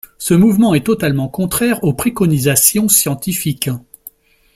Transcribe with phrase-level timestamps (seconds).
[0.17, 3.69] Ce mouvement est totalement contraire aux préconisations scientifiques.